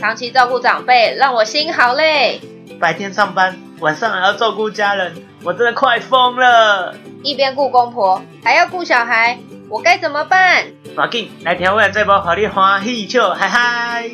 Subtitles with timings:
[0.00, 2.40] 长期照顾长辈，让我心好累。
[2.78, 6.94] 白天上班，晚上还要照顾家人，我真的快疯了。
[7.22, 9.38] 一边顾公婆，还要顾小孩，
[9.70, 10.66] 我该怎么办？
[10.94, 14.10] 马进来调味这包，好你欢喜笑，嗨嗨！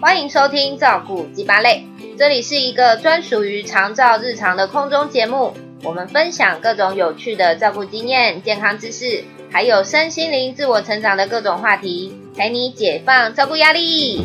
[0.00, 1.84] 欢迎收听照顾鸡巴类，
[2.16, 5.54] 这里是一个专属于长照日常的空中节目。
[5.84, 14.24] 我们分享各种有趣的照顾经验、健康知识，还有身心灵自我成长的各种话题，陪你解放照顾压力。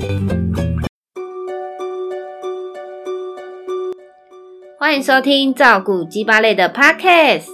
[4.80, 7.48] 欢迎收听照顾鸡巴类的 Podcast，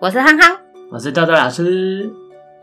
[0.00, 0.56] 我是憨憨，
[0.90, 2.10] 我是豆豆老师。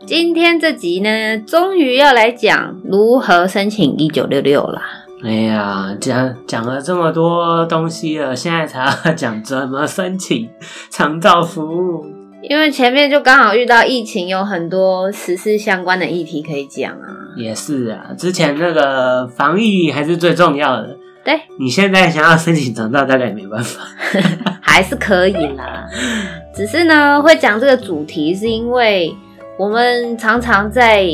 [0.04, 4.82] 今天这集呢，终于要来讲如何申请一九六六了。
[5.22, 10.50] 哎呀，讲讲了这么多东西了，现在才要讲怎么申请
[10.90, 12.15] 长照服务。
[12.48, 17.06] 因为前面就刚好遇到疫情，有很多时事相关的议题可以讲啊。
[17.36, 20.96] 也是啊，之前那个防疫还是最重要的。
[21.24, 23.82] 对，你现在想要申请长照，大概也没办法，
[24.62, 25.86] 还是可以啦。
[26.54, 29.12] 只是呢，会讲这个主题，是因为
[29.58, 31.04] 我们常常在。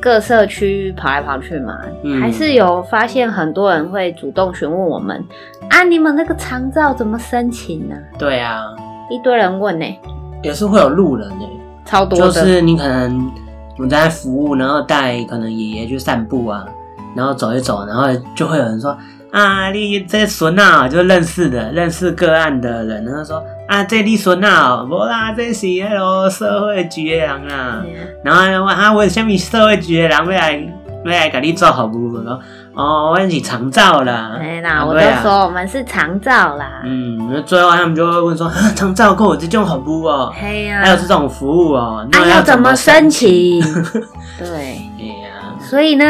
[0.00, 5.20] 各社区跑来跑去嘛，嗯，还是有发现很多人会主动询问我们
[5.68, 7.96] 啊，你们那个长照怎么申请呢？
[8.16, 8.62] 对啊，
[9.10, 9.84] 一堆人问呢，
[10.42, 11.44] 也是会有路人呢，
[11.84, 13.30] 超多的，就是你可能
[13.76, 16.64] 我们在服务，然后带可能爷爷去散步啊，
[17.14, 18.96] 然后走一走，然后就会有人说。
[19.30, 27.84] 啊，你这孙啊，就认识的，认识个案的人，然后说啊，这你孙啊，无啦，这是那个社会局的人啊。
[27.84, 28.24] Yeah.
[28.24, 30.54] 然后我啊，为什么社会局的人要来
[31.04, 32.14] 要来给你做服务？
[32.14, 32.40] 我说
[32.78, 34.38] 哦，我们是长照啦。
[34.40, 36.80] 哎啦，我都说我们是长照啦。
[36.84, 40.32] 嗯，那最后他们就会问说， 啊，长照够有这种服务哦？
[40.32, 42.06] 嘿呀，还有这种服务哦？
[42.12, 43.60] 那要怎么申请？
[44.38, 44.46] 对，
[44.96, 46.04] 哎呀，所以呢？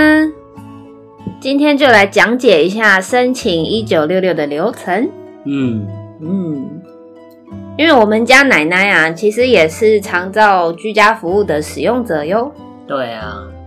[1.41, 5.09] 今天就来讲解一下申请一九六六的流程。
[5.47, 5.87] 嗯
[6.21, 6.69] 嗯，
[7.79, 12.53] 因为我们家奶奶啊，其实也是长照居家服务的使用者哟。
[12.87, 13.58] 对啊，嗯。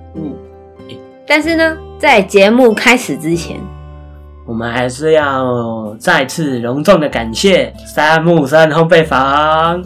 [1.28, 3.60] 但是呢，在节目开始之前，
[4.46, 9.84] 我们还是要再次隆重的感谢三木森烘焙坊。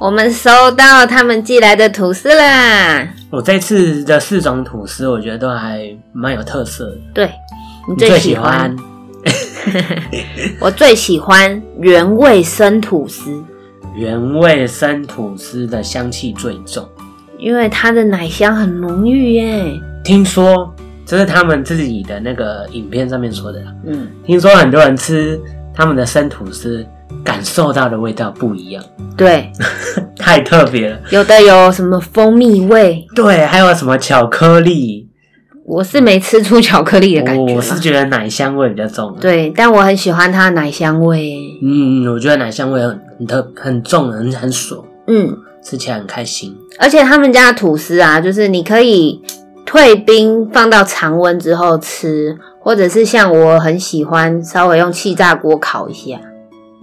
[0.00, 3.08] 我们收到他们寄来的吐司啦！
[3.30, 6.98] 我这次的四种吐司，我觉得都还蛮有特色的。
[7.14, 7.30] 对，
[7.88, 8.76] 你最喜欢？
[9.24, 9.98] 最喜欢
[10.60, 13.44] 我最喜欢原味生吐司。
[13.96, 16.88] 原味生吐司的香气最重，
[17.38, 19.80] 因为它的奶香很浓郁耶。
[20.04, 23.62] 听说这是他们自己的那个影片上面说的。
[23.86, 25.40] 嗯，听说很多人吃
[25.74, 26.86] 他们的生吐司。
[27.24, 28.84] 感受到的味道不一样，
[29.16, 29.50] 对，
[30.16, 30.98] 太特别了。
[31.10, 35.08] 有的有什么蜂蜜味，对，还有什么巧克力。
[35.64, 39.16] 我是没吃出巧克力的感觉，我是觉得奶香味比较重。
[39.20, 41.38] 对，但我很喜欢它的奶香味。
[41.62, 44.84] 嗯，我觉得奶香味很很特很重，很很爽。
[45.06, 45.34] 嗯，
[45.68, 46.56] 吃起来很开心。
[46.78, 49.20] 而且他们家的吐司啊，就是你可以
[49.66, 56.18] 退冰放到常温之后吃，或者是像我很喜欢稍微用气炸锅烤一下。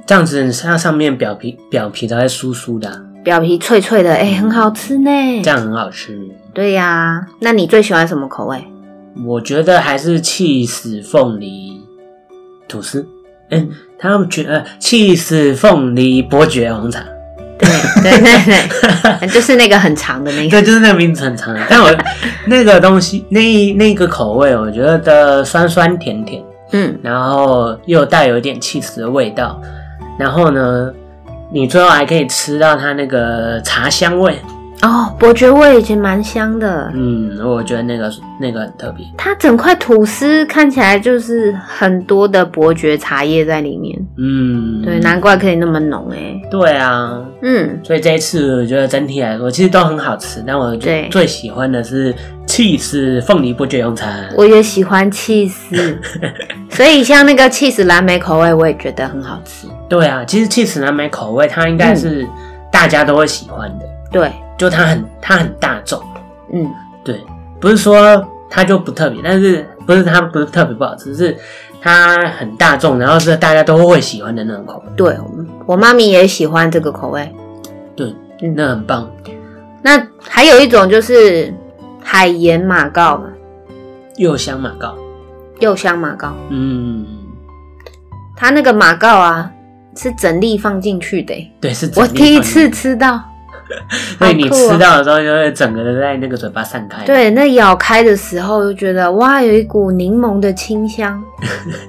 [0.06, 5.10] 这样子，它上面表皮表皮都会酥酥的，表皮脆脆的，哎、欸，很好吃呢。
[5.42, 6.20] 这样很好吃。
[6.54, 8.64] 对呀、啊，那你最喜欢什么口味？
[9.26, 11.82] 我觉得还是气死凤梨
[12.68, 13.08] 吐司。
[13.98, 17.00] 他们觉得气死凤梨伯爵红茶。
[17.58, 17.70] 对
[18.02, 20.50] 对对对，就是那个很长的那个。
[20.50, 21.60] 对，就是那个名字很长的。
[21.70, 21.90] 但我
[22.48, 29.62] 那个东西，那那个口味，我觉得的酸酸甜甜，嗯，然后又带有一点气死的味道。
[30.20, 30.92] 然后呢，
[31.52, 34.40] 你最后还可以吃到它那个茶香味
[34.86, 36.92] 哦，伯爵味已经蛮香的。
[36.94, 39.04] 嗯，我觉得那个那个很特别。
[39.18, 43.98] 它整块吐司看起来就是很多的伯爵茶叶在里面。
[44.18, 46.40] 嗯，对，难怪可以那么浓哎。
[46.52, 52.14] 对啊，嗯，所以这一次我觉得整体来说其实都很好吃，但我最最喜欢的是
[52.46, 54.30] cheese 凤梨伯爵用餐。
[54.38, 55.98] 我也喜欢 cheese，，
[56.70, 59.68] 所以像那个 cheese 蓝莓口味，我也觉得很好吃。
[59.90, 62.28] 对啊，其实 cheese 蓝莓口味，它应该是
[62.72, 63.86] 大家都会喜欢的。
[63.86, 66.02] 嗯、对，就它很它很大众。
[66.54, 66.72] 嗯，
[67.04, 67.20] 对，
[67.60, 71.36] 不是说它就不特别，但是不是它不是特别不好吃，是
[71.82, 74.92] 它很大众，然后是大家都会喜欢的那种口味。
[74.96, 75.18] 对，
[75.66, 77.30] 我妈咪也喜欢这个口味。
[77.94, 79.12] 对，嗯，那很棒。
[79.82, 81.54] 那还有一种就是
[82.02, 83.26] 海盐马告嘛，
[84.16, 84.96] 柚香马告，
[85.60, 86.34] 柚香马告。
[86.48, 87.06] 嗯，
[88.34, 89.52] 它那个马告啊。
[89.98, 91.90] 是整粒放进去的，对，是。
[91.96, 93.18] 我第一次吃到，
[94.18, 97.04] 所以你吃到的时候，就会整个的在那个嘴巴散开。
[97.06, 101.24] 对，那咬开的时候就觉得哇，有一股柠檬的清香，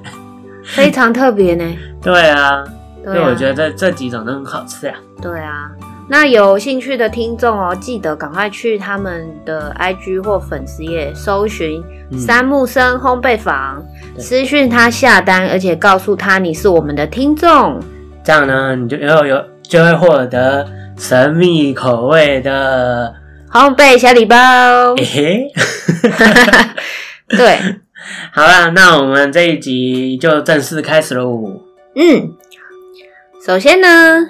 [0.65, 1.63] 非常特别呢。
[2.01, 2.63] 对啊，
[3.03, 4.95] 所以我觉得这这几种都很好吃啊。
[5.21, 5.69] 对啊。
[6.09, 11.83] 那有兴趣的听众哦，记得赶快去他们的 IG 或粉丝页搜寻
[12.17, 13.83] “三木生烘焙坊”，
[14.15, 17.77] 嗯、私讯他下单，而且告诉他你是我们的听众，
[18.23, 20.65] 这样呢，你就有有就会获得
[20.97, 23.13] 神秘口味的
[23.51, 24.95] 烘焙小礼包。
[24.95, 25.51] 嘿嘿，
[27.37, 27.59] 对，
[28.33, 31.61] 好了，那我们这一集就正式开始喽。
[31.95, 32.33] 嗯，
[33.45, 34.27] 首先呢。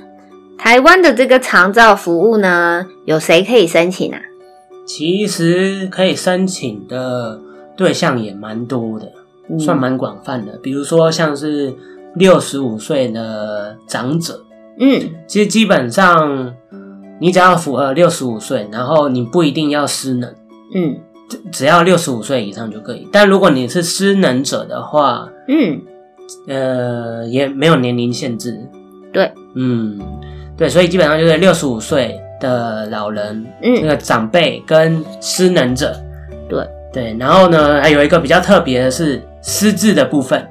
[0.60, 4.20] 台湾的这个长照服务呢，有谁可以申请啊？
[4.88, 7.40] 其实可以申请的
[7.78, 9.06] 对象也蛮多的，
[9.52, 10.54] 嗯、算蛮广泛的。
[10.64, 11.76] 比如说像是
[12.16, 14.44] 六十五岁的长者，
[14.80, 16.54] 嗯，其实基本上
[17.20, 20.34] 你只要符合六十五岁，然后你不一定要失能，
[20.74, 20.98] 嗯，
[21.52, 23.08] 只要六十五岁以上就可以。
[23.12, 25.82] 但如果你是失能者的话，嗯，
[26.48, 28.60] 呃，也没有年龄限制，
[29.12, 30.00] 对，嗯。
[30.58, 35.96] 对，所以基本上就是六十五岁的老人，嗯，那个长辈跟失能者，
[36.50, 36.68] 对。
[36.92, 40.44] 对，然后呢，还有一个比较特别的是失智的部分，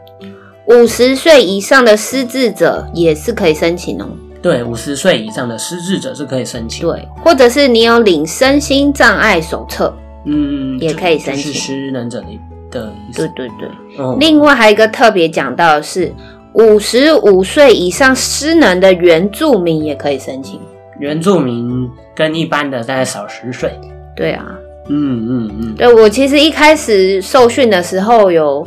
[0.67, 4.09] 五十岁以上的失智者也是可以申请哦。
[4.43, 11.53] 对，五十岁以上的失智者是可以申请，对，或者是你有领身心障碍手册，嗯，也可以申请。
[11.53, 12.27] 是失能者的
[12.71, 13.19] 的意思。
[13.19, 13.69] 对对对，
[13.99, 16.13] 哦，另外还有一个特别讲到的是。
[16.59, 20.59] 五十五岁以上失能的原住民也可以申请。
[20.99, 23.79] 原住民跟一般的大概少十岁。
[24.17, 24.47] 对啊，
[24.89, 25.75] 嗯嗯嗯。
[25.75, 28.67] 对，我其实一开始受训的时候有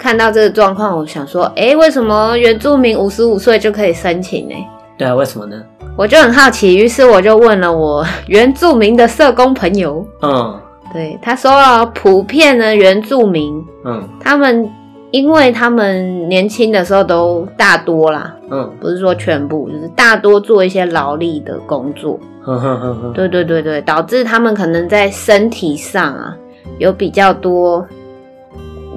[0.00, 4.54] 看到这个状况，我想说，哎，为什么原住民五十五岁就可以申请呢？
[4.96, 5.62] 对啊，为什么呢？
[5.96, 10.04] 我就很好奇，于是我就问了我原住民的社工朋友。
[10.22, 10.58] 嗯，
[10.94, 14.68] 对，他说了，普遍的原住民，嗯，他们。
[15.12, 26.36] 因为他们年轻的时候都大多啦，嗯，不是说全部，就是大多做一些劳力的工作，呵呵呵呵，对对对对，导致他们可能在身体上啊
[26.78, 27.84] 有比较多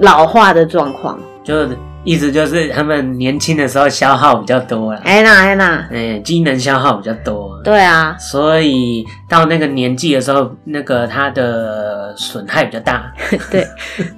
[0.00, 1.76] 老化的状况，就是。
[2.06, 13.10] 意思就是他们年轻的时候消耗比较多了，哎那哎那，哎，机能消耗比较多，对啊，所以到那个年纪的时候，那个他的损害比较大。
[13.50, 13.66] 对，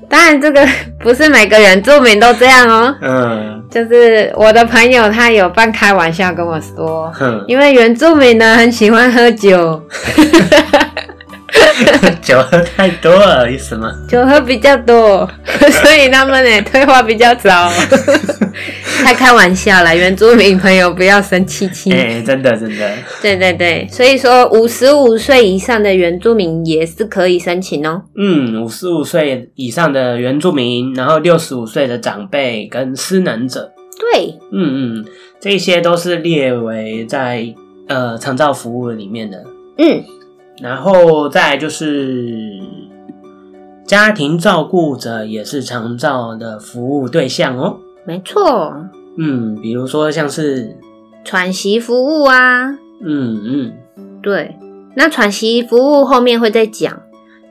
[0.08, 0.66] 当然这个
[0.98, 2.92] 不是每个原住民都这样哦。
[3.00, 9.80] 嗯，就是我的朋友他有半开玩笑跟我说，嗯，因为原住民呢很喜欢喝酒。
[12.22, 13.92] 酒喝太多了，意思吗？
[14.08, 17.70] 酒喝比较多， 所以他们呢退化比较早。
[19.04, 21.92] 太开玩笑了，原住民朋友不要生气气。
[21.92, 22.90] 哎、欸，真的真的。
[23.20, 28.02] 对对对，所以说五十五岁以上的原住民也是可以申请哦。
[28.16, 33.70] 嗯，五十五岁以上的原住民，然后六十五岁的长辈跟失能者。
[34.14, 35.04] 对，嗯嗯，
[35.38, 37.46] 这些都是列为在
[37.88, 39.44] 呃长照服务里面的。
[39.78, 40.02] 嗯。
[40.62, 42.60] 然后再来就是
[43.84, 47.78] 家庭照顾者也是长照的服务对象哦。
[48.04, 48.74] 没错，
[49.18, 50.76] 嗯，比如说像是
[51.24, 52.70] 喘息服务啊，
[53.02, 53.72] 嗯嗯，
[54.22, 54.56] 对，
[54.94, 57.02] 那喘息服务后面会再讲。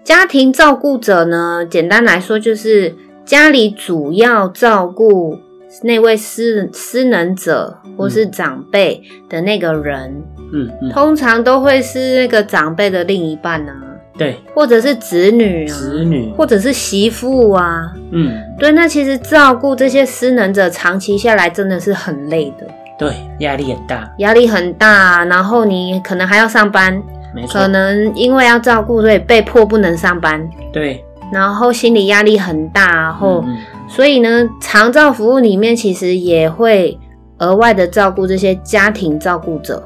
[0.03, 5.37] 家庭照顾者呢，简单来说就是家里主要照顾
[5.83, 10.23] 那位失失能者或是长辈的那个人。
[10.34, 13.85] 嗯嗯，嗯，通常都会是那个长辈的另一半呢、啊，
[14.17, 18.71] 对，或者是子女啊，子女，或者是媳妇啊，嗯，对。
[18.71, 22.65] 那其实照顾这些失能者，长期下来真的是很累的，
[22.97, 25.25] 对，压力很大，压力很大。
[25.25, 27.01] 然后你可能还要上班，
[27.35, 31.03] 没错，可能因为要照顾，所以被迫不能上班，对。
[31.33, 36.97] 然后心理压力很大，然后，嗯嗯，所以呢，长照服务里面其实也会
[37.39, 39.83] 额外的照顾这些家庭照顾者。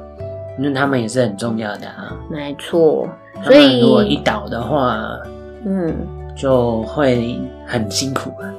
[0.60, 3.08] 因为他们也是很重要的啊，没错。
[3.44, 5.00] 所以如果一倒的话，
[5.66, 5.96] 嗯，
[6.36, 8.54] 就会很辛苦了。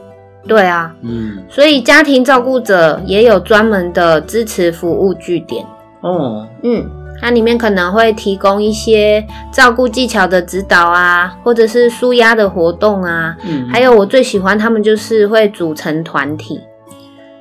[0.49, 5.62] 对啊，嗯，所以家庭照顾者也有专门的支持服务据点
[6.00, 6.49] 哦。
[6.62, 6.83] 嗯，
[7.21, 13.37] 它里面可能会提供一些照顾技巧的指导啊，或者是舒压的活动啊。
[13.45, 16.59] 嗯，还有我最喜欢他们就是会组成团体。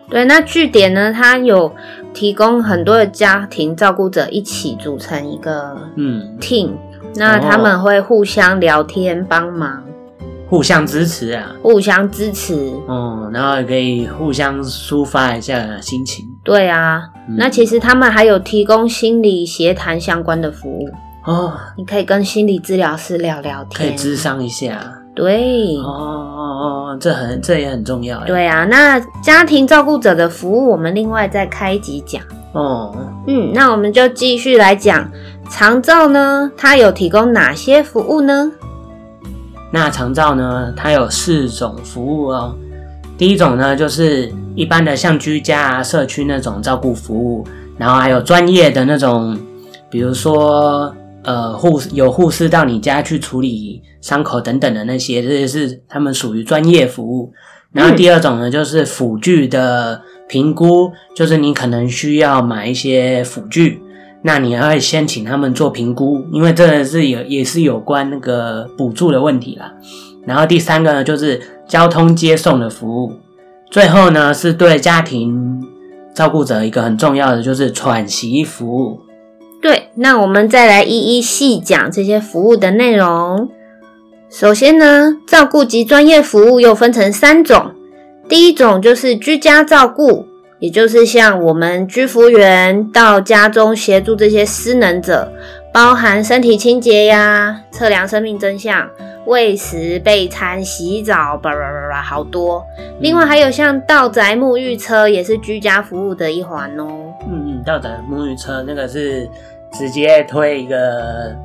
[0.10, 1.74] 对，那据点呢，它有
[2.14, 6.72] 提供很多的家庭照顾者一起组成一个嗯 team，
[7.16, 9.84] 那他们会互相聊天、帮忙、
[10.48, 12.56] 互相支持啊，互相支持。
[12.88, 16.26] 嗯，然后也可以互相抒发一下心情。
[16.44, 20.90] 对啊，嗯、那其实他们还有提供心理协谈相关的服务。
[21.26, 24.99] 哦，你可以跟心理治疗师聊聊天，可以咨商一下。
[25.20, 26.40] 对，哦哦
[26.94, 28.24] 哦，这很这也很重要。
[28.24, 32.22] 对啊，那家庭照顾者的服务，我们另外再开一集讲。
[32.54, 32.96] 哦，
[33.28, 35.12] 嗯，那我们就继续来讲
[35.50, 38.50] 长照呢，它有提供哪些服务呢？
[39.72, 42.56] 那长照呢，它有四种服务哦。
[43.18, 47.46] 第一种呢，就是一般的像居家啊、社区那种照顾服务，
[47.78, 49.38] 然后还有专业的那种，
[49.90, 50.96] 比如说
[51.30, 57.32] 呃护有护士到你家去处理伤口等等的那些，这些是他们属于专业服务。
[57.72, 63.80] 然后第二种呢，就是辅具的评估，就是你可能需要买一些辅具，
[64.24, 69.72] 那你要先请他们做评估，因为这个是有也是有关那个补助的问题啦。
[70.26, 73.14] 然后第三个呢，就是交通接送的服务，
[73.70, 75.64] 最后呢，是对家庭
[76.16, 79.00] 照顾者一个很重要的就是喘息服务。
[79.62, 83.50] 对，那我们再来一一细讲这些服务的内容。
[84.30, 87.72] 首先呢，照顾及专业服务又分成三种。
[88.30, 90.28] 第一种就是居家照顾，
[90.60, 95.32] 也就是像我们居服员到家中协助这些失能者，
[95.74, 98.88] 包含身体清洁呀、测量生命真相、
[99.26, 102.64] 喂食、备餐、洗澡，叭叭叭叭，好多。
[103.02, 106.88] 另外还有像道宅沐浴车，也是居家服务的一环哦。
[107.28, 109.28] 嗯嗯，道宅沐浴车那个是
[109.72, 111.36] 直接推一个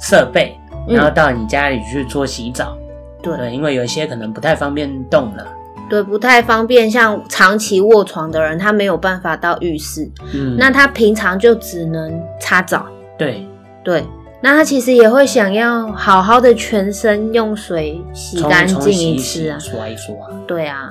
[0.00, 0.56] 设备。
[0.88, 2.76] 然后到你家里去做洗澡，
[3.22, 5.46] 对，对，因为有一些可能不太方便动了，
[5.88, 12.84] 对，不太方便，像长期卧床的人，他没有办法到浴室，嗯，那他平常就只能擦澡，
[13.16, 13.46] 对，
[13.84, 14.04] 对，
[14.40, 20.16] 那他其实也会想要好好的全身用水洗干净一次啊，刷一刷，
[20.48, 20.90] 对啊，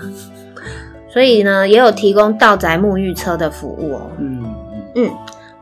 [1.10, 4.56] 所以呢，也有提供到宅沐浴车的服务哦，嗯。
[4.94, 5.10] 嗯，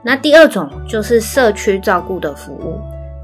[0.01, 2.79] 那第二种就是社区照顾的服务。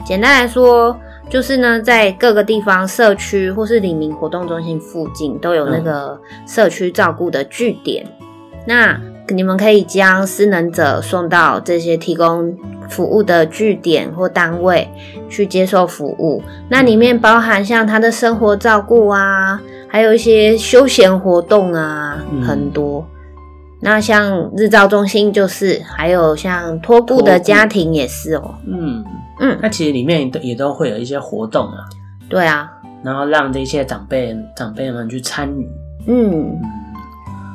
[0.06, 0.96] 简单来说，
[1.30, 8.06] 就是呢，在各个地方、社区或是里民活动中心附近，都有那个社区照顾的据点。
[8.06, 12.56] 嗯、那你们可以将失能者送到这些提供
[12.88, 14.88] 服务的据点或单位
[15.28, 16.44] 去接受服务。
[16.70, 23.04] 那里面包含像他的生活照顾啊，还有一些休闲活动啊，嗯、很多。
[23.82, 28.56] 那像日照中心就是，还有像托顾的家庭也是哦、喔。
[28.68, 29.04] 嗯。
[29.38, 31.84] 嗯，那其实里面都也都会有一些活动啊，
[32.30, 32.72] 对啊，
[33.04, 35.70] 然后让这些长辈长辈们去参与。
[36.08, 36.58] 嗯，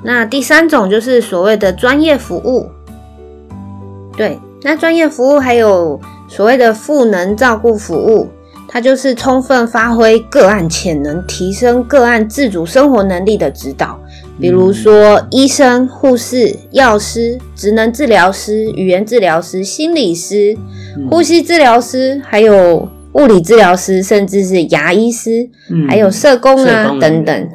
[0.05, 2.69] 那第三种就是所谓的专业服务，
[4.15, 5.99] 对，那专业服务还有
[6.29, 8.29] 所谓的赋能照顾服务，
[8.69, 13.99] 它就是充分发挥个案潜能，提升个案自主生活能力的指导。
[14.41, 20.57] 比如说，医生、护士、药师、职能治疗师、语言治疗师、心理师、
[21.11, 27.49] 呼吸治疗师，还有物理治疗师，甚至是牙医师，嗯、还有社工啊工等等。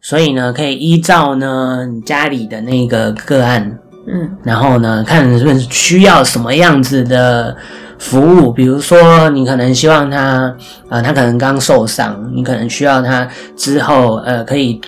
[0.00, 3.78] 所以呢，可以依照呢你家里的那个个案，
[4.08, 7.56] 嗯，然后呢，看是不是需要什么样子的
[8.00, 8.50] 服务。
[8.50, 10.56] 比如说，你可能希望他，啊、
[10.88, 14.80] 呃，他可能刚受伤，你可能需要他之后，呃，可以。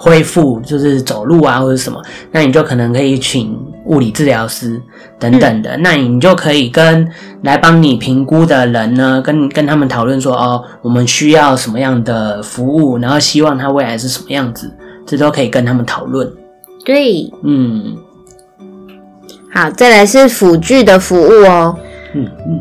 [0.00, 2.00] 恢复就是走路啊，或者什么，
[2.30, 4.80] 那你就可能可以请物理治疗师
[5.18, 7.06] 等等的，嗯、那你就可以跟
[7.42, 14.72] 来帮你评估的人呢，跟跟他们讨论说，哦，我们需要什么样的服务，然后希望他未来是什么样子，
[15.04, 16.30] 这都可以跟他们讨论。
[16.84, 17.96] 对，嗯，
[19.52, 21.74] 好，再来是辅具的服务哦。
[22.14, 22.60] 嗯嗯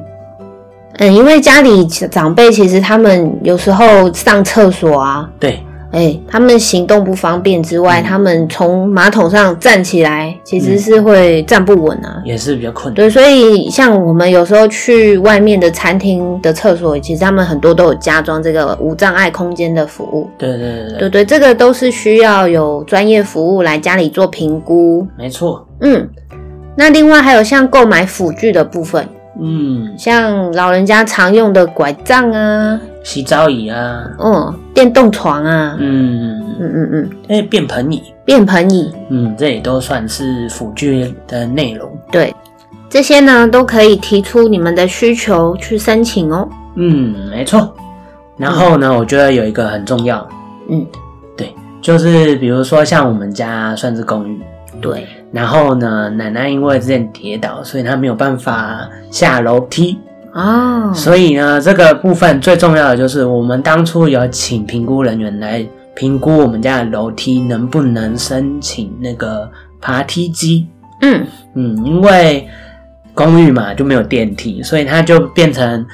[0.98, 5.63] 嗯，因为家里长辈其实他们有时候上厕所啊，对。
[5.91, 12.96] 哎、欸，他们行动不方便之外，嗯、他们从马桶上站起来，其实是会站不稳啊，也是比较困难。
[12.96, 20.29] 对，所以像我们有时候去外面的餐厅的厕所，其实他们很多都有加装这个无障碍空间的服务。
[20.38, 25.08] 对对对对，对对，这个都是需要有专业服务来家里做评估。
[25.17, 26.10] 没错，嗯，
[26.75, 29.08] 那另外还有像购买辅具的部分。
[29.39, 36.60] 嗯，像老人家常用的拐杖啊，洗澡椅啊，哦，电动床啊，嗯嗯嗯。
[36.60, 41.89] 嗯嗯，哎，便盆椅，便盆椅，嗯，这也都算是辅具的内容。
[42.12, 42.34] 对，
[42.89, 46.50] 这些呢都可以提出你们的需求去申请哦。
[46.75, 47.74] 嗯，没错。
[48.38, 50.27] 然后呢，嗯、我觉得有一个很重要，
[50.70, 50.86] 嗯，
[51.36, 54.39] 对，就是比如说像我们家算是公寓。
[54.81, 59.98] 对，然后呢，奶奶因为之前跌倒，所以她没有办法下楼梯
[60.34, 60.91] 哦。
[60.93, 65.65] 所以呢，这个部分最重要的就是，我们当初有请评估人员来
[65.96, 69.50] 评估我们家的楼梯能不能申请那个
[69.81, 70.67] 爬梯机。
[71.01, 72.48] 嗯嗯，因为
[73.13, 75.86] 公寓嘛，就没有电梯，所以它就变成，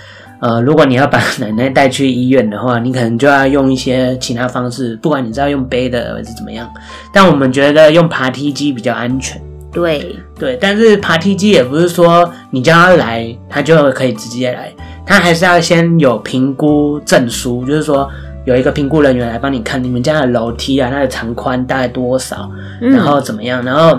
[0.44, 6.70] 呃，如果你要把奶奶带去医院的话，你可能就要用一些其他方式，不管你是要用背的还是怎么样。
[7.14, 9.42] 但我们觉得用爬梯机比较安全。
[9.72, 14.70] 对对，但是爬梯机也不是说你叫他来，他就可以直接来，
[15.06, 18.10] 他还是要先有评估证书，就是说
[18.44, 23.98] 有一个评估人员来帮你看你们家的楼梯啊，它的长宽大概多少，然后怎么样，然后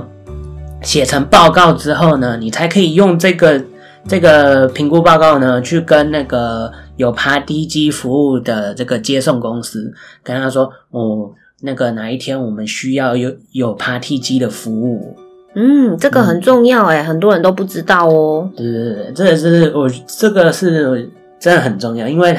[0.82, 3.58] 写成报告之后呢，你才可以用这个
[4.06, 9.92] 这个评估报告呢，去跟那个有爬梯机服务的这个接送公司
[10.22, 11.30] 跟他说，哦，
[11.62, 15.16] 那个哪一天我们需要有有爬梯机的服务。
[15.56, 18.50] 嗯，这个很重要哎，嗯、很多人都不知道哦。
[18.56, 21.08] 对对对，这个是我这个是
[21.38, 22.36] 真的很重要，因为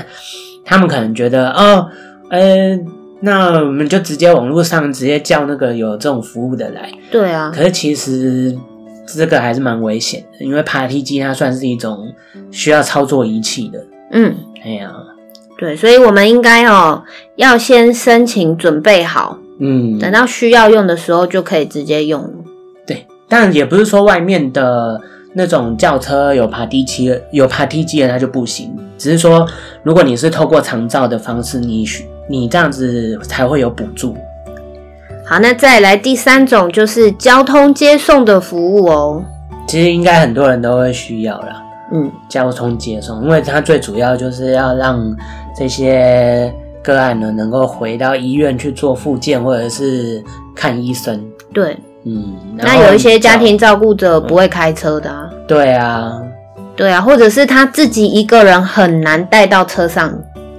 [0.63, 1.89] 他们可能觉得哦，
[2.29, 2.77] 呃，
[3.21, 6.91] 那我们就直接网络上直接叫那个有这种服务的来。
[7.09, 7.51] 对啊。
[7.55, 8.53] 可是其实
[9.05, 12.13] 这个还是蛮危险的，因为爬梯机它算是一种
[12.51, 13.83] 需要操作仪器的。
[14.11, 14.91] 嗯，哎呀，
[15.57, 17.03] 对，所以我们应该哦
[17.35, 22.33] 要先申请准备好，嗯，等到需要用的时候就可以直接用。
[22.85, 25.01] 对但也不是说外面的
[25.33, 28.73] 那种轿车有爬梯机，有爬梯机的它就不行。
[28.97, 29.45] 只是说，
[29.83, 31.85] 如果你是透过长照的方式，你
[32.29, 34.15] 你这样子才会有补助。
[35.27, 39.23] 好，那再来第三种就是交通接送的服务哦。
[39.67, 41.63] 其实应该很多人都会需要啦。
[41.91, 45.03] 嗯，交通接送，因为它最主要就是要让
[45.57, 46.53] 这些
[46.83, 50.23] 个案呢能够回到医院去做复健或者是
[50.55, 51.23] 看医生。
[51.53, 51.75] 对。
[52.07, 55.27] 嗯，那有一些家庭照顾者不会开车的啊。
[55.47, 56.21] 对啊，
[56.75, 60.13] 对啊，或者是他自己一个人很难带到车上。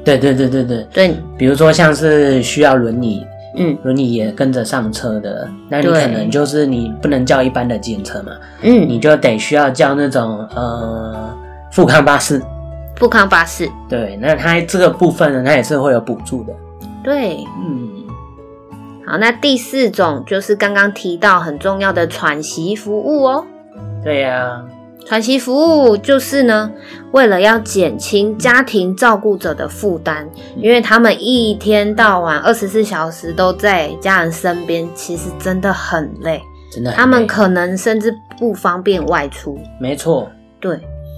[0.04, 3.24] 对对对对对对，比如说像是需要轮椅，
[3.56, 8.32] 嗯，轮椅也跟着上车的，那你可能就是你不能叫一般的计程车嘛，
[8.62, 11.36] 嗯，你就得需要叫那种呃
[11.72, 12.42] 富康巴士。
[12.96, 13.68] 富康巴士。
[13.88, 16.52] 对，那它这个部分呢，它也是会有补助的。
[17.02, 17.90] 对，嗯。
[19.06, 23.46] 好，那第四种就是刚刚提到很重要的喘息服务哦。
[24.02, 24.64] 对呀、啊，
[25.06, 26.68] 喘息服务就是呢，
[27.12, 36.42] 为了要减轻家庭照顾者的负担，因为他们一天到晚二十四小时都在家人身边，其实真的很累，
[36.72, 39.56] 真的很累，他们可能甚至不方便外出。
[39.80, 40.76] 没错，对。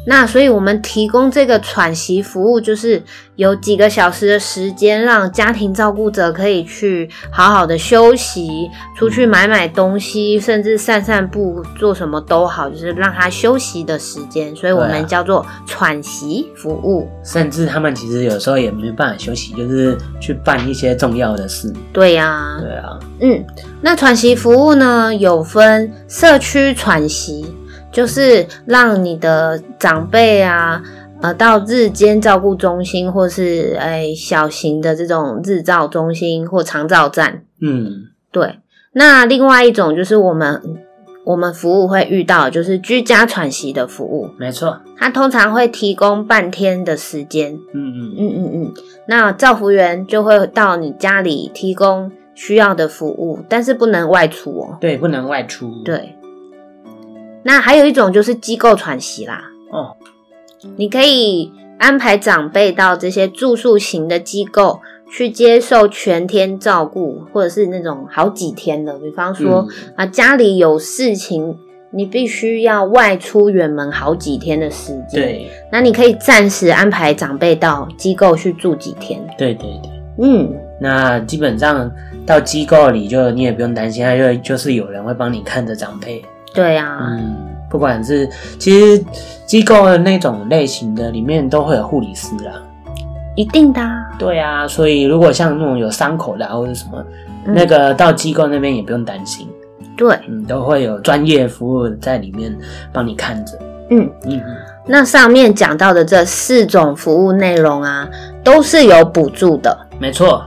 [0.09, 3.03] 那所以，我们提供这个喘息服务，就是
[3.37, 14.57] 有几个小时的时间，让家庭照顾者可以去好好的休息，出去买买东西，甚至散散步，做什么都好，就是让他休息的时间。
[14.57, 17.07] 所以我们叫做喘息服务。
[17.23, 21.71] 甚至他们其实有时候也没办法休息，就是去办一些重要的事。
[21.93, 23.45] 对呀、啊，对啊，嗯，
[23.83, 27.55] 那喘息服务呢，有分社区喘息。
[27.91, 30.83] 就是让你的长辈啊，
[31.21, 37.43] 呃，到日间照顾中心，或是哎、欸、小型的这种日照中心或长照站。
[37.61, 38.57] 嗯，对。
[38.93, 40.63] 那另外一种就是我们
[41.25, 44.31] 我们服务会遇到，就是居家喘息的服务。
[44.39, 47.55] 没错，它通常会提供半天的时间。
[47.75, 48.75] 嗯嗯嗯嗯嗯。
[49.07, 54.79] 那照服员就会到你家里提供需要的服务，但是不能外出哦。
[54.81, 55.83] 对，不能外出。
[55.85, 56.15] 对。
[57.43, 59.43] 那还有一种就是机构喘息啦。
[59.71, 59.97] 哦，
[60.77, 68.99] 你可以安排长辈到这些住宿型的机构去接受全天照顾，或者是那种好几天的。
[68.99, 71.57] 比方说、嗯、啊，家里有事情，
[71.93, 75.23] 你必须要外出远门好几天的时间。
[75.23, 79.19] 对，那你可以暂时安排长辈到机构去住几天。
[79.39, 79.91] 对对对，
[80.27, 81.91] 嗯，那基本上
[82.27, 86.23] 到机构里就你也不用担心，因为就是有人会帮你看着长辈。
[86.59, 87.37] 对啊，嗯，
[87.71, 89.05] 不管是其实
[89.47, 92.53] 机构的那种类型的里面都会有护理师啦，
[93.37, 94.11] 一定的啊。
[94.19, 97.05] 对啊，所以如果像那种有伤口的或者什么，
[97.47, 99.47] 嗯、那个到机构那边也不用担心。
[99.97, 102.53] 对，嗯，都会有专业服务在里面
[102.93, 103.57] 帮你看着。
[103.91, 104.43] 嗯嗯，
[104.85, 108.09] 那上面讲到的这四种服务内容啊，
[108.43, 109.79] 都是有补助的。
[110.01, 110.45] 没错，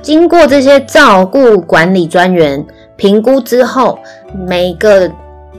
[0.00, 2.64] 经过这些照顾管理专员
[2.96, 3.98] 评估之后，
[4.34, 5.10] 每个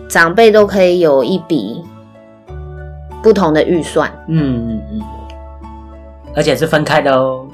[0.10, 1.84] 长辈都可以有一笔
[3.22, 4.12] 不同的预算。
[4.28, 5.02] 嗯嗯嗯，
[6.36, 7.46] 而且是分开的哦。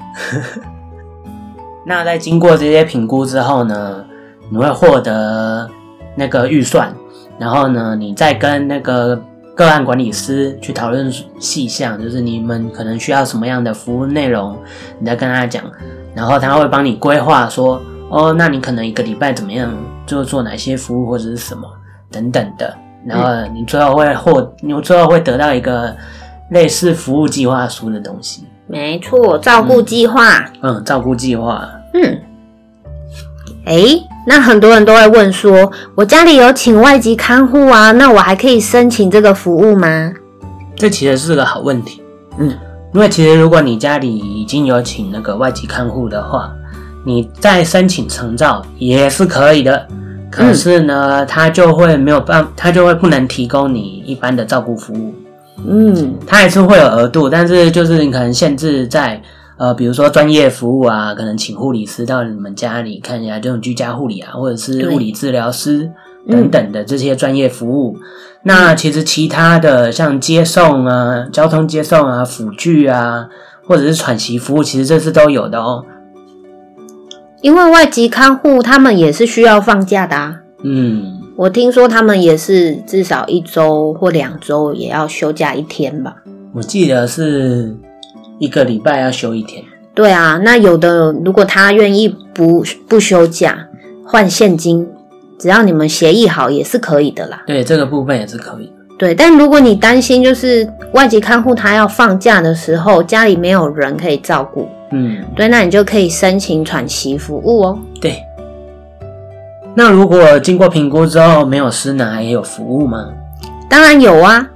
[1.86, 4.04] 那在经过这些评估之后呢，
[4.50, 5.68] 你会获得
[6.16, 6.94] 那个预算，
[7.38, 9.20] 然后呢，你再跟那个
[9.54, 14.56] 个案管理师去讨论细项，就是你们可能需要什么样的服务内容，
[14.98, 15.62] 你再跟他讲，
[16.14, 17.80] 然后他会帮你规划说。
[18.10, 19.74] 哦，那你可能一个礼拜怎么样，
[20.06, 21.68] 就做哪些服务或者是什么
[22.10, 22.74] 等等的。
[23.06, 25.94] 然后你最后会获，你最后会得到一个
[26.50, 28.44] 类似服务计划书的东西。
[28.66, 30.42] 没错，照顾计划。
[30.62, 31.68] 嗯，照顾计划。
[31.92, 32.18] 嗯。
[33.66, 33.82] 哎，
[34.26, 40.12] 那很多人都会问说，我家里有请外籍看护啊，那我还可以申请这个服务吗？
[40.74, 42.02] 这其实是个好问题。
[42.38, 42.56] 嗯，
[42.92, 46.52] 因为其实如果你家里已经有请那个外籍看护的话，
[47.04, 49.86] 你再申请成照也是可以的。
[50.30, 55.14] 可是呢，嗯、他就会没有办，他就会不能提供你一般的照顾服务。
[55.64, 59.22] 嗯，他还是会有额度，但是就是你可能限制在
[59.56, 65.88] 呃，比如说专业服务啊，可能请护理师到你们家里看一下这种居家护理啊，或者是物理治疗师
[66.28, 67.96] 等等的这些专业服务。
[67.96, 68.02] 嗯、
[68.42, 73.28] 那其实其他的像接送啊、交通接送啊、辅具啊，
[73.64, 75.84] 或者是喘息服务，其实这是都有的哦。
[77.44, 80.40] 因为外籍看护他们也是需要放假的啊。
[80.62, 86.16] 嗯，我听说他们也是至少一周或两周也要休假一天吧。
[86.54, 87.76] 我记得是
[88.38, 89.62] 一个礼拜要休一天。
[89.94, 93.68] 对啊，那有的如果他愿意不不休假
[94.06, 94.88] 换现金，
[95.38, 97.42] 只要你们协议好也是可以的啦。
[97.46, 98.83] 对，这个部分也是可以的。
[98.96, 104.68] 对，但如果你担心就是外籍看护他要放假的时候，家里没有人可以照顾。
[104.92, 107.78] 嗯，对，那你就可以申请喘息服务哦。
[108.00, 108.22] 对，
[109.74, 113.08] 那如果经过评估之后没有失能，还有服务吗？
[113.68, 114.48] 当然有啊。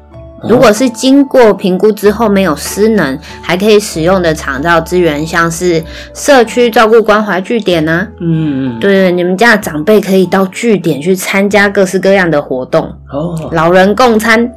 [0.46, 8.08] 如果是经过评估之后没有失能，还可以使用的长照资源，像是社区照顾关怀据点呢、啊。
[8.20, 12.84] 嗯嗯，对对，你们家的长辈可以到据点去参加各式各样的活动。
[13.10, 14.50] 哦，老人共餐，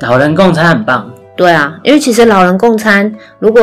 [0.00, 1.08] 老人共餐很棒。
[1.36, 3.62] 对啊，因为其实老人共餐如果。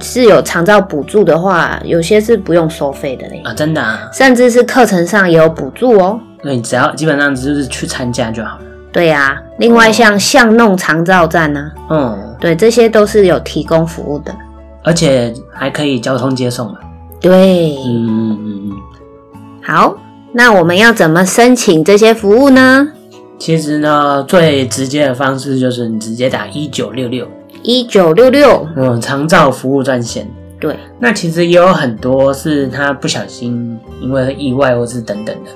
[0.00, 6.18] 是有长照补助的话，有些是不用收费的嘞啊，真的啊，甚至是课程上也有补助哦。
[6.42, 8.64] 那你只要基本上就是去参加就好了。
[8.96, 14.34] 对呀、啊，另外像巷弄长照站呢、啊，嗯，对，这些都是有提供服务的，
[14.82, 16.78] 而且还可以交通接送嘛。
[17.20, 18.72] 对，嗯嗯嗯。
[19.62, 19.94] 好，
[20.32, 22.88] 那我们要怎么申请这些服务呢？
[23.38, 27.28] 其实呢，最直接的方式就是你直接打一九六六。
[27.62, 30.26] 一九六六，嗯，长照服务专线。
[30.58, 35.50] 对，那其实也有很多是他不小心因为意外或是等等的，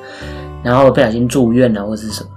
[0.63, 2.29] 然后不小心住院了或是什么。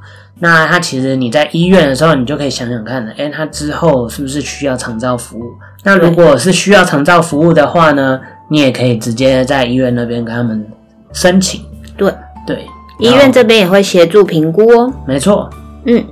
[0.43, 5.53] 那他其实你在医院的时候，你就可以想想看，哎，他之后是不是需要长照服务？
[5.83, 10.67] 那如果是需要长照服务的话呢，你也可以直接在医院那边跟他们
[11.13, 11.61] 申请。
[11.95, 12.13] 对
[12.45, 12.67] 对，
[12.99, 14.93] 医院这边也会协助评估哦。
[15.07, 15.49] 没错，
[15.85, 16.03] 嗯。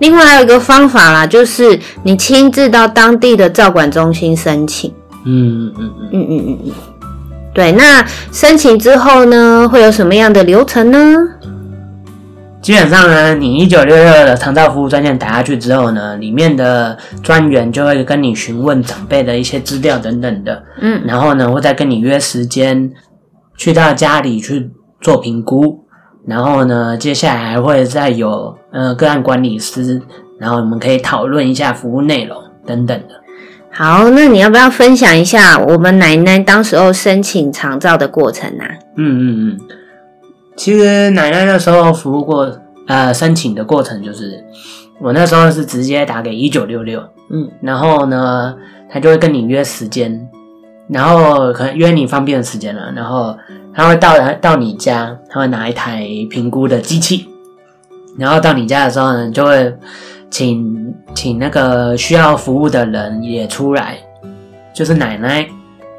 [0.00, 4.92] 另外还有一个方法啦，就是你亲自到当地的照管中心申请。
[5.24, 6.72] 嗯嗯嗯嗯嗯嗯嗯。
[7.54, 11.16] 对，那申请之后呢，会有什么样的流程呢？
[12.62, 20.62] 基本上呢，你一九六六的长照服务专线打下去之后呢，里面的专员就会跟你询问长辈的一些资料等等的。
[20.80, 22.92] 嗯，然后呢，会再跟你约时间
[23.56, 24.70] 去到家里去
[25.00, 25.84] 做评估。
[26.24, 30.00] 然后呢，接下来还会再有呃个案管理师，
[30.38, 33.20] 然后我们可以讨论一下服务内容等等的。
[33.72, 38.68] 好，那你要不要分享一下我们奶奶当时候申请长照的过程啊？
[38.96, 39.60] 嗯嗯嗯，
[40.56, 42.50] 其实奶奶那时候服务过
[42.86, 44.44] 呃申请的过程就是，
[45.00, 48.54] 我那时候是直接打给一九六六，嗯，然后呢，
[48.90, 50.28] 他就会跟你约时间，
[50.88, 53.36] 然后可能约你方便的时间了，然后。
[53.74, 57.26] 他会到来到你家，他会拿一台评估的机器，
[58.18, 59.74] 然后到你家的时候呢，就会
[60.28, 63.96] 请请那个需要服务的人也出来，
[64.74, 65.48] 就是奶奶。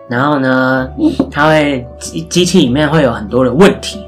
[0.08, 0.88] 然后呢，
[1.32, 4.00] 他会机机器里面会有很多的问题，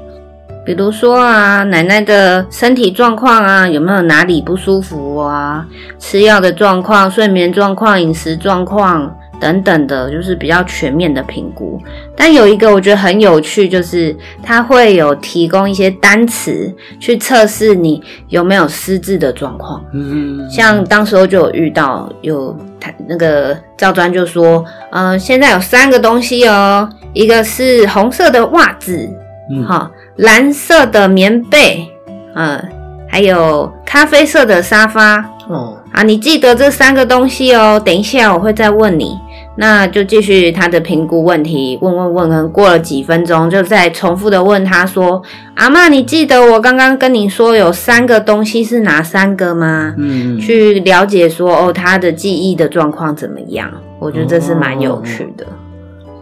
[0.66, 5.64] 比如说啊，奶奶的身体状况啊，有没有哪里不舒服啊？
[5.98, 9.16] 吃药的状况、睡眠状况、饮食状况。
[9.38, 11.78] 等等的，就是比较全面的评估。
[12.16, 19.84] 但有一个我觉得很有趣，就是它会有提供一些单词去测试你有没有失智的状况。
[19.92, 29.06] 嗯，像当时候就有遇到有他那个赵专就说，呃，现在有三个东西哦，一个是红色的袜子，
[29.50, 31.88] 嗯，好，蓝色的棉被，
[32.34, 32.62] 呃，
[33.08, 35.24] 还有咖啡色的沙发。
[35.48, 37.80] 哦，啊，你记得这三个东西哦。
[37.84, 39.16] 等一下我会再问你。
[39.58, 45.22] 那就继续他的评估问题，问问问，可能过了几分钟，就再重复的问他说
[45.56, 53.70] ：“阿嬷，你记得我刚刚跟你说有三个东西是哪三个吗？”嗯，去了解说哦，他的记忆的状况怎么样？
[53.98, 55.46] 我觉得这是蛮有趣的。
[55.46, 55.48] 哦，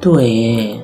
[0.00, 0.78] 对，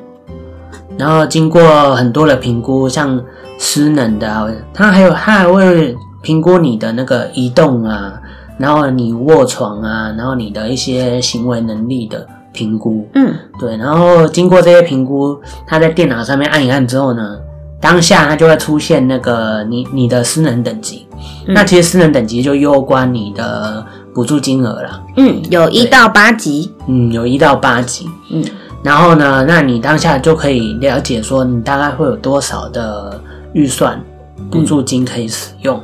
[0.97, 3.21] 然后经过很多的评估，像
[3.59, 8.15] 失能的，他还有他还会评估你的那个移动啊，
[8.59, 13.09] 然后你卧床啊，然后你的一些行为能力的评估。
[13.15, 17.39] 嗯，对，然后经过这些评估，他在电脑上面按一按之后呢，
[17.81, 21.07] 当下它就会出现那个你你的失能等级。
[21.47, 25.03] 嗯、那其实失能等级就攸关你的补助金额了。
[25.17, 26.73] 嗯，有一到八级。
[26.87, 28.09] 嗯，有一到八级。
[28.31, 28.43] 嗯，
[28.83, 33.21] 然后呢，那你当下就可以了解说你大概会有多少的
[33.53, 34.03] 预算
[34.51, 35.81] 补助金可以使用。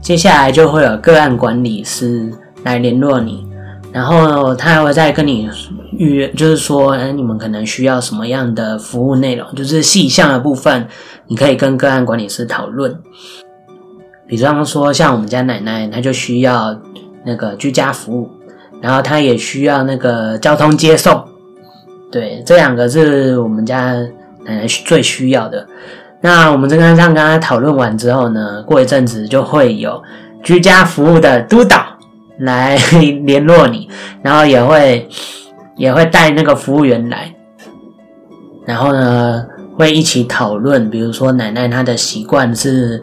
[0.00, 2.30] 接下来就会有个案管理师
[2.62, 3.46] 来联络你，
[3.92, 5.48] 然后他还会再跟你
[5.96, 10.88] 预约，就是说，哎，你们可能需要什么样的服务内容，就是细项的部分，
[11.28, 12.98] 你可以跟个案管理师讨论。
[14.26, 16.76] 比方说，像我们家奶奶，她就需要
[17.24, 18.30] 那个居家服务，
[18.82, 21.24] 然后她也需要那个交通接送，
[22.14, 23.92] 对，这两个是我们家
[24.44, 25.66] 奶奶最需要的。
[26.20, 30.00] 那我们这刚刚讨论完之后呢，过一阵子就会有
[30.44, 31.84] 居家服务的督导
[32.38, 32.76] 来
[33.24, 33.88] 联络你，
[34.22, 35.08] 然后也会
[35.76, 37.34] 也会带那个服务员来，
[38.64, 39.44] 然后呢
[39.76, 43.02] 会一起讨论，比如说奶奶她的习惯是。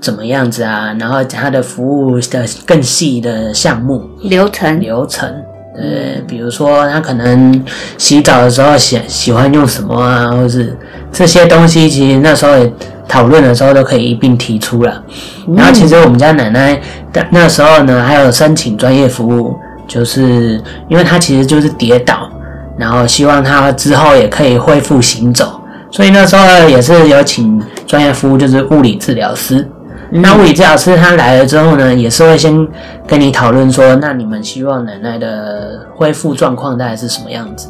[0.00, 0.96] 怎么样子啊？
[0.98, 5.30] 然后她的服务的更细的项目流程流程，
[5.76, 7.64] 呃，比如说他可能
[7.98, 10.76] 洗澡的时候喜喜欢用什么啊，或是
[11.10, 12.72] 这些东西，其实那时候也
[13.08, 15.02] 讨论的时候都可以一并提出了。
[15.48, 16.80] 嗯、然后其实我们家奶奶
[17.12, 19.56] 的那时候呢，还有申请专业服务，
[19.88, 22.30] 就是因为她其实就是跌倒，
[22.78, 25.60] 然后希望她之后也可以恢复行走，
[25.90, 29.68] 所以那时候也是有请专业服务，就是物理治疗师。
[30.10, 32.66] 那物理治疗师他来了之后呢，也是会先
[33.06, 37.68] 跟你讨论说，那你们希望奶奶的恢复状况大概是什么样子？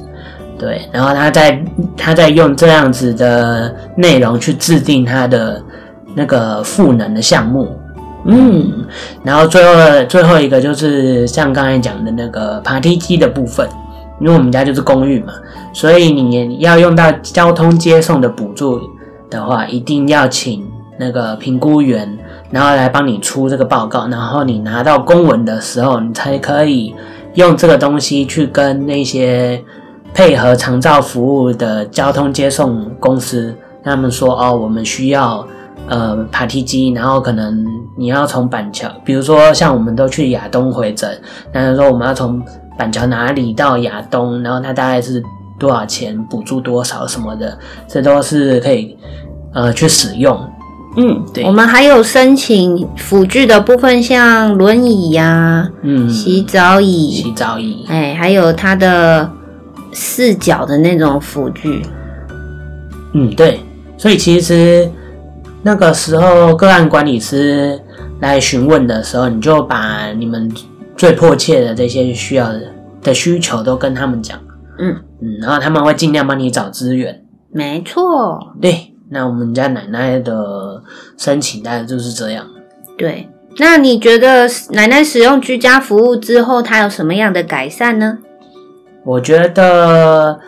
[0.59, 1.65] 对，然后他再
[1.97, 5.61] 他再用这样子的内容去制定他的
[6.15, 7.69] 那个赋能的项目，
[8.27, 8.87] 嗯，
[9.23, 13.69] 然后最后最后一个就是像刚才讲的那个爬梯机的部分，
[14.21, 15.33] 因为我们家就是公寓嘛，
[15.73, 18.81] 所以你要用到交通接送的补助
[19.29, 20.65] 的话，一定要请
[20.99, 22.19] 那个评估员。
[22.55, 26.95] 然后来帮你出这个报告，然后你拿到公文的时候，你才可以
[27.35, 29.61] 用这个东西去跟那些
[30.15, 35.45] 配合长照服务的交通接送公司，他们说哦，我们需要
[35.89, 41.11] 呃爬梯机，然后可能你要从板桥，比如说像我们都去亚东回诊，
[41.51, 42.41] 然后说我们要从
[42.79, 45.21] 板桥哪里到亚东，然后它大概是
[45.59, 48.97] 多少钱，补助多少什么的，这都是可以
[49.53, 50.39] 呃去使用。
[50.97, 59.29] 嗯，对，我们还有申请辅具的部分，像轮椅呀、啊，嗯，洗澡椅，洗澡椅，哎，还有它的
[59.93, 61.83] 四角的那种辅具。
[63.13, 63.61] 嗯，对，
[63.97, 64.89] 所以其实
[65.63, 67.81] 那个时候个案管理师
[68.21, 70.49] 来询问的时候，你就把你们
[70.97, 72.61] 最迫切的这些需要的
[73.03, 74.39] 的需求都跟他们讲。
[74.79, 77.25] 嗯嗯，然后他们会尽量帮你找资源。
[77.53, 78.93] 没错，对。
[79.11, 80.74] 那我们家奶奶的
[81.17, 82.47] 申请大概就是这样。
[82.97, 83.29] 对，
[83.59, 88.19] 那你觉得奶奶使用居家服务之后，她有什么样的改善呢？
[89.05, 90.39] 我觉得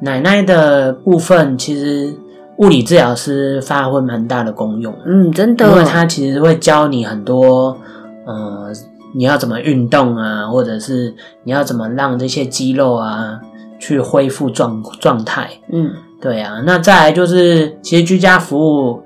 [0.00, 2.14] 奶奶的部分，其实
[2.58, 4.94] 物理治疗师发挥蛮大的功用。
[5.06, 7.76] 嗯，真的，因为他其实会教你很多，
[8.26, 8.72] 呃，
[9.14, 13.40] 你要怎么运动啊，或者是你要怎么让这些肌肉啊
[13.78, 15.48] 去恢复状状态。
[15.72, 15.90] 嗯。
[16.20, 19.01] 对啊，那再来就是，其实居家服务，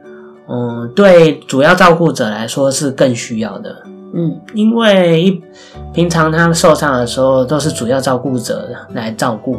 [0.49, 3.77] 嗯，对主要照顾者来说是更需要的，
[4.15, 5.43] 嗯，因为一
[5.93, 9.59] 平常他受伤的时候都是主要照顾者来照顾，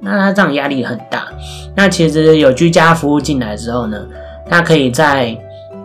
[0.00, 1.26] 那他这样压力很大。
[1.76, 3.98] 那其实有居家服务进来之后呢，
[4.48, 5.36] 他可以在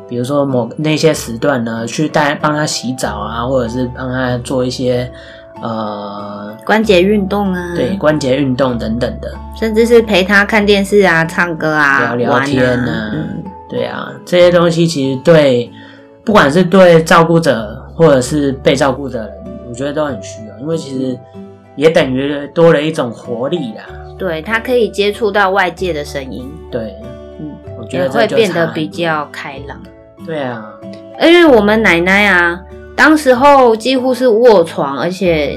[0.08, 5.12] 比如说某那些时段呢，去带帮他洗澡啊，或者是帮他做一些。
[5.62, 13.39] 呃，关节运动啊，对，关节运动等等的，甚至是陪他看电视啊、唱歌啊、聊聊天啊，嗯，
[13.70, 15.72] 对啊，这些东西其实对，
[16.26, 19.34] 不管是对照顾者或者是被照顾的人，
[19.70, 21.18] 我觉得都很需要，因为其实
[21.76, 23.84] 也等于多了一种活力啦。
[24.18, 26.96] 对，他可以接触到外界的声音，对，
[27.40, 29.80] 嗯，我觉得会变得比较开朗。
[30.26, 30.74] 对啊，
[31.22, 32.60] 因为我们奶奶啊。
[32.96, 35.56] 当时候几乎是卧床，而且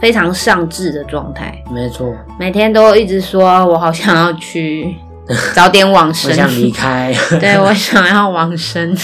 [0.00, 1.62] 非常上智的状态。
[1.70, 4.96] 没错，每天都一直说：“我好想要去
[5.54, 7.14] 早点往生，我想离开。
[7.38, 8.94] ”对，我想要往生。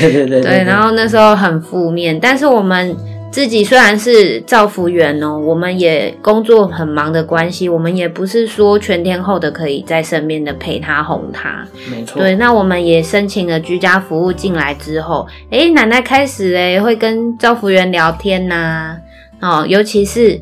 [0.00, 2.96] 对对对，对，对，然后那时候很负面，但是我们
[3.30, 11.64] 自己虽然是造福员哦，我们也工作很忙的关系，我们也不是说全天候的可以在身边的陪他哄他。
[11.90, 12.20] 没错。
[12.20, 18.98] 对，那我们也申请了居家服务进来之后，哎，奶奶开始哎会跟造福员聊天呐、
[19.40, 20.40] 啊，哦，尤其是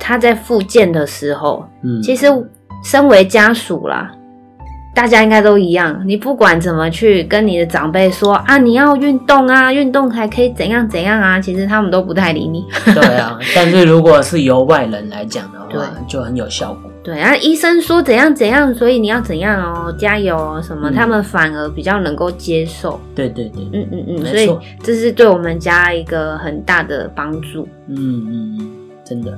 [0.00, 2.26] 他在复健的时候，嗯，其实
[2.82, 4.10] 身为家属啦。
[4.94, 12.64] 大家应该都一样，你不管怎么去跟你的长辈说啊，你要运动啊，运动还可以怎样怎样啊，其实他们都不太理你。
[12.94, 16.90] 对啊， 但是如果是由外人来讲的话，就很有效果。
[17.02, 22.98] 对啊，医生说怎样怎样，所以你要怎样哦，加油哦什么，嗯、他们反而比较能够接受。
[23.14, 27.68] 对对对，嗯嗯嗯，所以这是对我们家一个很大的帮助。
[27.88, 28.70] 嗯嗯嗯，
[29.04, 29.36] 真的。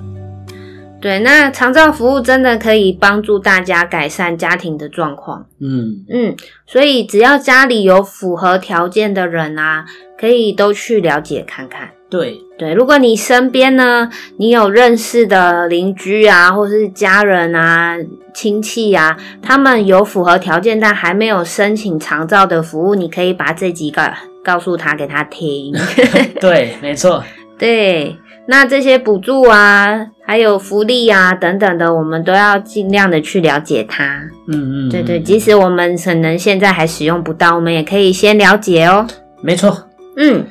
[1.07, 5.47] 对，那长照服务真的可以帮助大家改善家庭的状况。
[5.61, 6.35] 嗯嗯，
[6.67, 9.85] 所以只要家里有符合条件的人啊，
[10.19, 11.91] 可以都去了解看看。
[12.11, 17.97] 对对，如果你身边呢，你有认识的邻居啊，或是家人啊、
[18.35, 25.73] 亲戚啊，他们有符合条件但还没有申请长照的服务，你可以把这几个告诉他，给他听。
[26.43, 27.23] 对，没错。
[27.57, 28.17] 对。
[28.49, 34.05] 那这些补助啊，还有福利啊等等的，我们都要尽量的去了解它。
[34.49, 39.07] 嗯，嗯嗯，对对，即使我们可能现在还使用不到，我们也可以先了解哦。
[39.41, 39.85] 没错。
[40.17, 40.45] 嗯，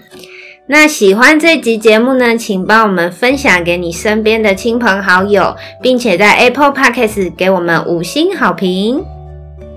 [0.67, 9.03] 那喜欢这集节目呢，请帮我们分享给你身边的亲朋好友，并且在 Apple Podcast 给我们五星好评。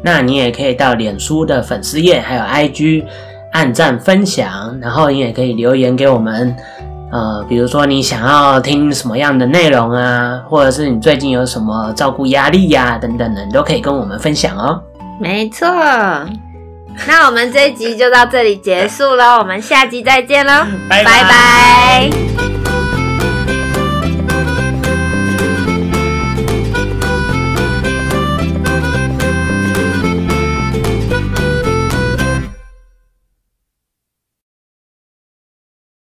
[0.05, 3.03] 那你也可以到脸书的粉丝页还有 IG
[3.51, 6.55] 按赞分享，然后你也可以留言给我们。
[7.11, 14.81] 呃，比如说你想要听什么样的内容啊，或者是你最近有什么照顾压力呀、啊、等等的，你都可以跟我们分享哦。
[15.19, 15.67] 没错，
[17.07, 22.28] 那我们这一集就到这里结束了，我们下集再见喽，拜拜。